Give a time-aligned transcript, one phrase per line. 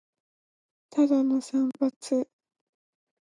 [0.89, 1.91] ただの散髪